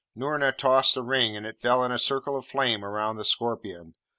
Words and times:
Noorna 0.15 0.51
tossed 0.51 0.97
a 0.97 1.03
ring, 1.03 1.37
and 1.37 1.45
it 1.45 1.59
fell 1.59 1.83
in 1.83 1.91
a 1.91 1.99
circle 1.99 2.35
of 2.35 2.47
flame 2.47 2.83
round 2.83 3.19
the 3.19 3.23
scorpion. 3.23 3.93